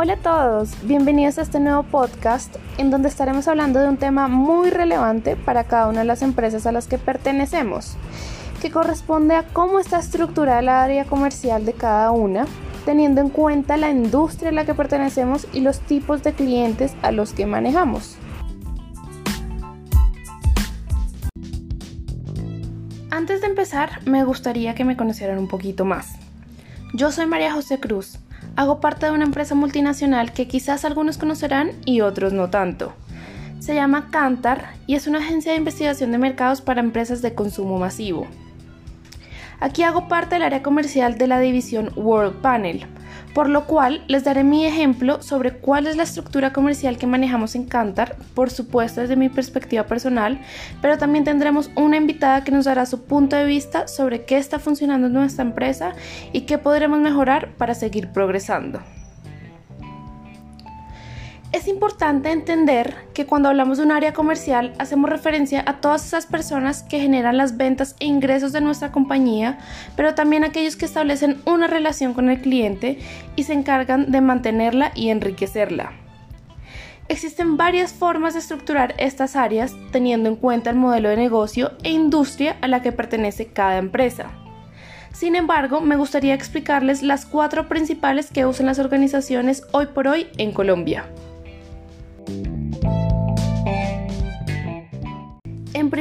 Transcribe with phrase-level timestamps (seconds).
[0.00, 4.28] Hola a todos, bienvenidos a este nuevo podcast en donde estaremos hablando de un tema
[4.28, 7.96] muy relevante para cada una de las empresas a las que pertenecemos,
[8.62, 12.46] que corresponde a cómo está estructurada la área comercial de cada una,
[12.84, 17.10] teniendo en cuenta la industria a la que pertenecemos y los tipos de clientes a
[17.10, 18.18] los que manejamos.
[23.10, 26.14] Antes de empezar, me gustaría que me conocieran un poquito más.
[26.94, 28.20] Yo soy María José Cruz
[28.58, 32.92] Hago parte de una empresa multinacional que quizás algunos conocerán y otros no tanto.
[33.60, 37.78] Se llama Kantar y es una agencia de investigación de mercados para empresas de consumo
[37.78, 38.26] masivo.
[39.60, 42.84] Aquí hago parte del área comercial de la división World Panel,
[43.34, 47.54] por lo cual les daré mi ejemplo sobre cuál es la estructura comercial que manejamos
[47.54, 50.40] en Cantar, por supuesto desde mi perspectiva personal,
[50.82, 54.58] pero también tendremos una invitada que nos dará su punto de vista sobre qué está
[54.58, 55.94] funcionando en nuestra empresa
[56.32, 58.80] y qué podremos mejorar para seguir progresando.
[61.50, 66.26] Es importante entender que cuando hablamos de un área comercial hacemos referencia a todas esas
[66.26, 69.58] personas que generan las ventas e ingresos de nuestra compañía,
[69.96, 72.98] pero también aquellos que establecen una relación con el cliente
[73.34, 75.92] y se encargan de mantenerla y enriquecerla.
[77.08, 81.90] Existen varias formas de estructurar estas áreas teniendo en cuenta el modelo de negocio e
[81.90, 84.30] industria a la que pertenece cada empresa.
[85.14, 90.26] Sin embargo, me gustaría explicarles las cuatro principales que usan las organizaciones hoy por hoy
[90.36, 91.06] en Colombia.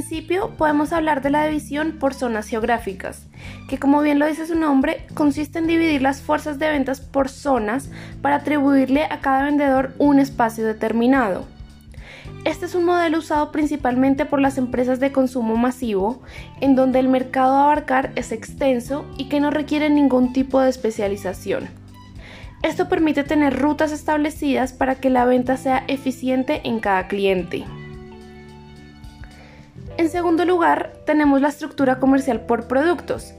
[0.00, 3.26] Principio podemos hablar de la división por zonas geográficas,
[3.68, 7.28] que como bien lo dice su nombre, consiste en dividir las fuerzas de ventas por
[7.28, 7.90] zonas
[8.22, 11.44] para atribuirle a cada vendedor un espacio determinado.
[12.46, 16.22] Este es un modelo usado principalmente por las empresas de consumo masivo,
[16.62, 20.70] en donde el mercado a abarcar es extenso y que no requiere ningún tipo de
[20.70, 21.68] especialización.
[22.62, 27.66] Esto permite tener rutas establecidas para que la venta sea eficiente en cada cliente.
[30.00, 33.34] En segundo lugar, tenemos la estructura comercial por productos.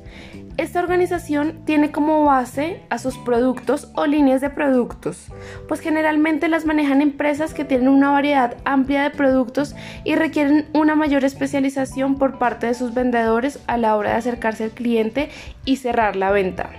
[0.57, 5.25] Esta organización tiene como base a sus productos o líneas de productos,
[5.67, 9.73] pues generalmente las manejan empresas que tienen una variedad amplia de productos
[10.03, 14.65] y requieren una mayor especialización por parte de sus vendedores a la hora de acercarse
[14.65, 15.31] al cliente
[15.65, 16.69] y cerrar la venta.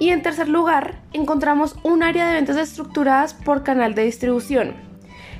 [0.00, 4.93] Y en tercer lugar, encontramos un área de ventas estructuradas por canal de distribución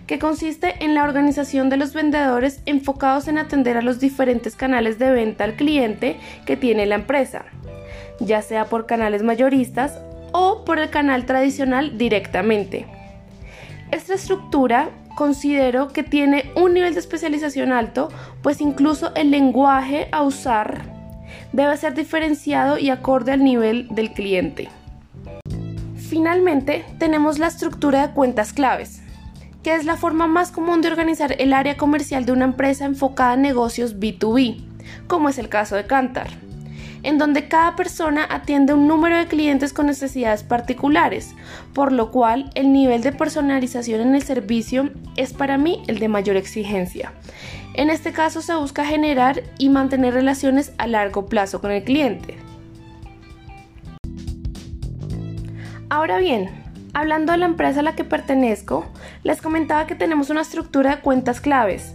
[0.06, 4.98] que consiste en la organización de los vendedores enfocados en atender a los diferentes canales
[4.98, 7.46] de venta al cliente que tiene la empresa,
[8.20, 9.98] ya sea por canales mayoristas
[10.32, 12.86] o por el canal tradicional directamente.
[13.90, 18.08] Esta estructura considero que tiene un nivel de especialización alto,
[18.42, 20.82] pues incluso el lenguaje a usar
[21.52, 24.68] debe ser diferenciado y acorde al nivel del cliente.
[25.96, 29.03] Finalmente, tenemos la estructura de cuentas claves,
[29.64, 33.32] que es la forma más común de organizar el área comercial de una empresa enfocada
[33.32, 34.62] en negocios B2B,
[35.08, 36.28] como es el caso de Cantar,
[37.02, 41.34] en donde cada persona atiende un número de clientes con necesidades particulares,
[41.72, 46.08] por lo cual el nivel de personalización en el servicio es para mí el de
[46.08, 47.14] mayor exigencia.
[47.72, 52.36] En este caso se busca generar y mantener relaciones a largo plazo con el cliente.
[55.88, 56.64] Ahora bien,
[56.96, 58.86] Hablando de la empresa a la que pertenezco,
[59.24, 61.94] les comentaba que tenemos una estructura de cuentas claves,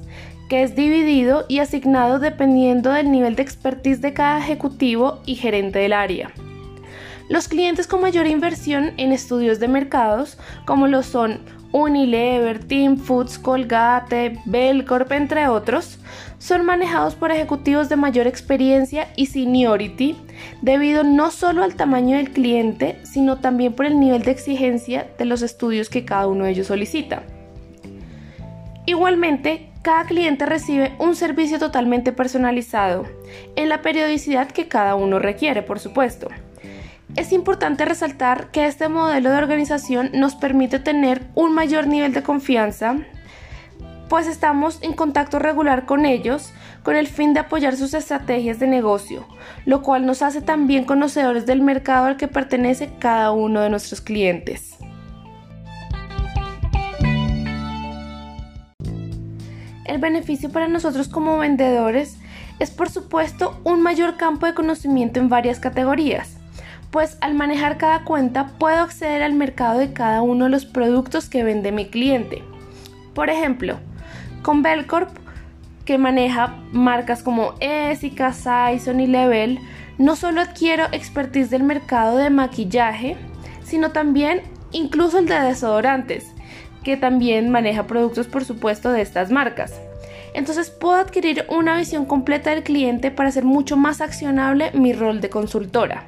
[0.50, 5.80] que es dividido y asignado dependiendo del nivel de expertise de cada ejecutivo y gerente
[5.80, 6.34] del área.
[7.30, 11.42] Los clientes con mayor inversión en estudios de mercados, como lo son
[11.72, 16.00] Unilever, Team Foods, Colgate, Belcorp, entre otros,
[16.40, 20.18] son manejados por ejecutivos de mayor experiencia y seniority
[20.64, 25.26] debido no solo al tamaño del cliente, sino también por el nivel de exigencia de
[25.26, 27.22] los estudios que cada uno de ellos solicita.
[28.88, 33.06] Igualmente, cada cliente recibe un servicio totalmente personalizado,
[33.56, 36.30] en la periodicidad que cada uno requiere, por supuesto.
[37.20, 42.24] Es importante resaltar que este modelo de organización nos permite tener un mayor nivel de
[42.24, 42.96] confianza,
[44.08, 48.68] pues estamos en contacto regular con ellos con el fin de apoyar sus estrategias de
[48.68, 49.28] negocio,
[49.66, 54.00] lo cual nos hace también conocedores del mercado al que pertenece cada uno de nuestros
[54.00, 54.78] clientes.
[59.84, 62.16] El beneficio para nosotros como vendedores
[62.60, 66.39] es por supuesto un mayor campo de conocimiento en varias categorías
[66.92, 71.30] pues al manejar cada cuenta puedo acceder al mercado de cada uno de los productos
[71.30, 72.44] que vende mi cliente.
[73.14, 73.80] Por ejemplo,
[74.42, 75.10] con Belcorp,
[75.86, 79.60] que maneja marcas como Essica, Saison y Level,
[79.98, 83.18] no solo adquiero expertise del mercado de maquillaje,
[83.64, 84.42] sino también
[84.72, 86.28] incluso el de desodorantes,
[86.84, 89.80] que también maneja productos por supuesto de estas marcas.
[90.34, 95.22] Entonces puedo adquirir una visión completa del cliente para hacer mucho más accionable mi rol
[95.22, 96.08] de consultora.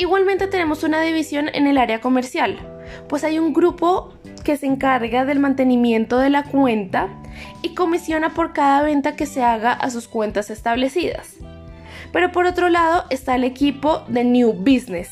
[0.00, 2.58] Igualmente tenemos una división en el área comercial,
[3.06, 4.14] pues hay un grupo
[4.44, 7.10] que se encarga del mantenimiento de la cuenta
[7.60, 11.36] y comisiona por cada venta que se haga a sus cuentas establecidas.
[12.14, 15.10] Pero por otro lado está el equipo de New Business,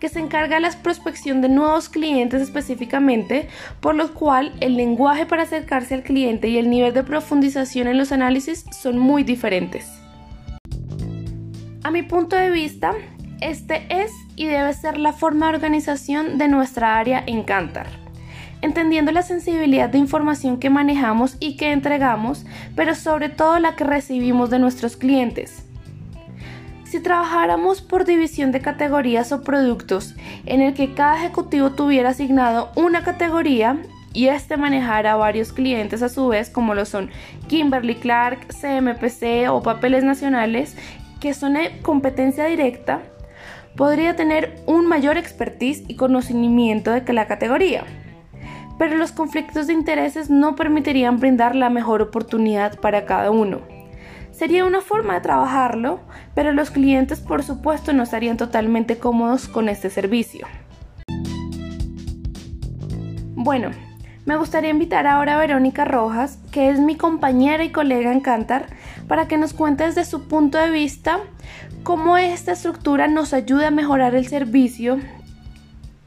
[0.00, 3.48] que se encarga de la prospección de nuevos clientes específicamente,
[3.80, 7.98] por lo cual el lenguaje para acercarse al cliente y el nivel de profundización en
[7.98, 9.92] los análisis son muy diferentes.
[11.82, 12.94] A mi punto de vista,
[13.50, 18.02] este es y debe ser la forma de organización de nuestra área en Cantar
[18.62, 23.84] entendiendo la sensibilidad de información que manejamos y que entregamos, pero sobre todo la que
[23.84, 25.64] recibimos de nuestros clientes.
[26.84, 30.14] Si trabajáramos por división de categorías o productos
[30.46, 33.78] en el que cada ejecutivo tuviera asignado una categoría
[34.12, 37.10] y este manejara varios clientes a su vez, como lo son
[37.48, 40.76] Kimberly Clark, CMPC o papeles nacionales,
[41.18, 43.00] que son competencia directa,
[43.76, 47.84] podría tener un mayor expertise y conocimiento de que la categoría.
[48.78, 53.60] Pero los conflictos de intereses no permitirían brindar la mejor oportunidad para cada uno.
[54.30, 56.00] Sería una forma de trabajarlo,
[56.34, 60.46] pero los clientes por supuesto no estarían totalmente cómodos con este servicio.
[63.34, 63.70] Bueno,
[64.24, 68.66] me gustaría invitar ahora a Verónica Rojas, que es mi compañera y colega en Cantar,
[69.12, 71.20] para que nos cuente desde su punto de vista
[71.82, 75.00] cómo esta estructura nos ayuda a mejorar el servicio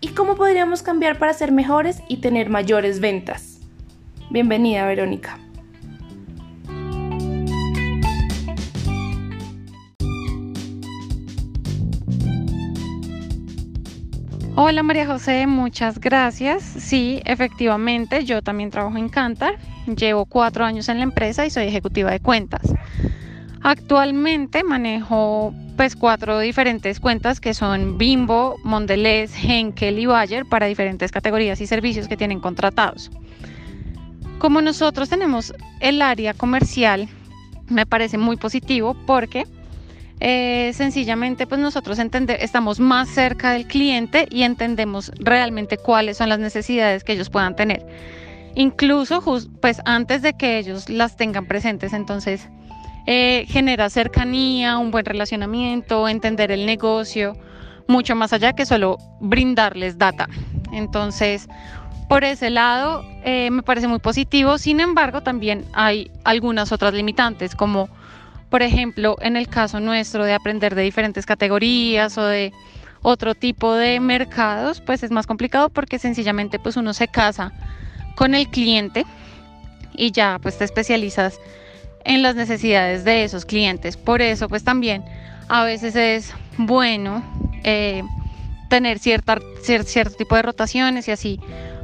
[0.02, 3.60] y cómo podríamos cambiar para ser mejores y tener mayores ventas.
[4.32, 5.38] Bienvenida, Verónica.
[14.58, 16.64] Hola María José, muchas gracias.
[16.64, 19.60] Sí, efectivamente, yo también trabajo en Cantar.
[19.86, 22.74] Llevo cuatro años en la empresa y soy ejecutiva de cuentas.
[23.66, 31.12] Actualmente manejo pues cuatro diferentes cuentas que son Bimbo, Mondelez, Henkel y Bayer para diferentes
[31.12, 33.10] categorías y servicios que tienen contratados.
[34.38, 37.10] Como nosotros tenemos el área comercial,
[37.68, 39.48] me parece muy positivo porque
[40.20, 46.38] eh, sencillamente pues nosotros estamos más cerca del cliente y entendemos realmente cuáles son las
[46.38, 47.84] necesidades que ellos puedan tener.
[48.54, 49.24] Incluso
[49.60, 52.48] pues antes de que ellos las tengan presentes, entonces
[53.06, 57.38] eh, genera cercanía, un buen relacionamiento, entender el negocio,
[57.88, 60.28] mucho más allá que solo brindarles data.
[60.72, 61.48] Entonces,
[62.10, 64.58] por ese lado, eh, me parece muy positivo.
[64.58, 67.90] Sin embargo, también hay algunas otras limitantes, como
[68.50, 72.54] por ejemplo, en el caso nuestro de aprender de diferentes categorías o de
[73.02, 77.52] otro tipo de mercados, pues es más complicado porque sencillamente pues uno se casa
[78.16, 79.06] con el cliente
[79.94, 81.40] y ya pues te especializas
[82.06, 83.98] en las necesidades de esos clientes.
[83.98, 85.04] Por eso pues también
[85.48, 87.24] a veces es bueno
[87.64, 88.04] eh,
[88.70, 91.40] tener cierta, cierto tipo de rotaciones y así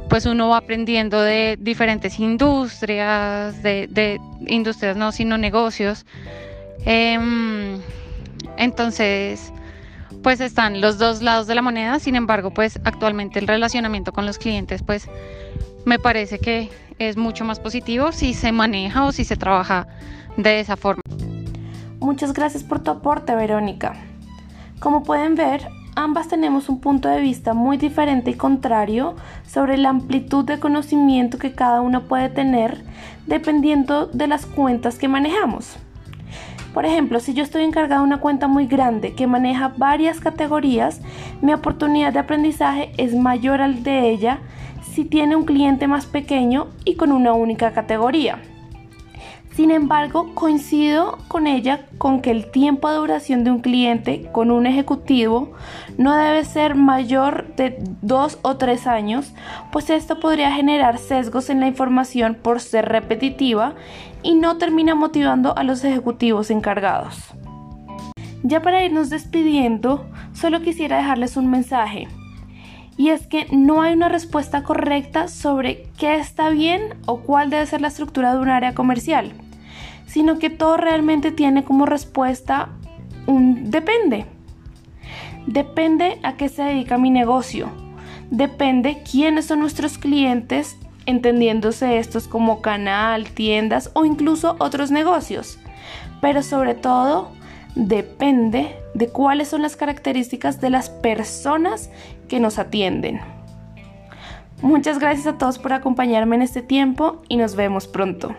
[0.08, 6.04] pues uno va aprendiendo de diferentes industrias, de, industrias no, sino negocios,
[6.84, 7.80] Em,
[8.56, 9.52] entonces,
[10.22, 14.26] pues están los dos lados de la moneda, sin embargo, pues actualmente el relacionamiento con
[14.26, 15.08] los clientes, pues
[15.84, 16.70] me parece que
[17.08, 19.86] es mucho más positivo si se maneja o si se trabaja
[20.36, 21.02] de esa forma.
[22.00, 23.94] Muchas gracias por tu aporte, Verónica.
[24.80, 29.14] Como pueden ver, ambas tenemos un punto de vista muy diferente y contrario
[29.46, 32.82] sobre la amplitud de conocimiento que cada uno puede tener
[33.26, 35.76] dependiendo de las cuentas que manejamos.
[36.74, 41.02] Por ejemplo, si yo estoy encargada de una cuenta muy grande que maneja varias categorías,
[41.42, 44.38] mi oportunidad de aprendizaje es mayor al de ella
[44.92, 48.38] si tiene un cliente más pequeño y con una única categoría.
[49.54, 54.50] Sin embargo, coincido con ella con que el tiempo de duración de un cliente con
[54.50, 55.52] un ejecutivo
[55.98, 59.34] no debe ser mayor de dos o tres años,
[59.70, 63.74] pues esto podría generar sesgos en la información por ser repetitiva
[64.22, 67.18] y no termina motivando a los ejecutivos encargados.
[68.42, 72.08] Ya para irnos despidiendo, solo quisiera dejarles un mensaje.
[72.96, 77.66] Y es que no hay una respuesta correcta sobre qué está bien o cuál debe
[77.66, 79.32] ser la estructura de un área comercial
[80.12, 82.68] sino que todo realmente tiene como respuesta
[83.26, 84.26] un depende.
[85.46, 87.70] Depende a qué se dedica mi negocio.
[88.30, 95.58] Depende quiénes son nuestros clientes, entendiéndose estos como canal, tiendas o incluso otros negocios.
[96.20, 97.32] Pero sobre todo,
[97.74, 101.90] depende de cuáles son las características de las personas
[102.28, 103.20] que nos atienden.
[104.60, 108.34] Muchas gracias a todos por acompañarme en este tiempo y nos vemos pronto.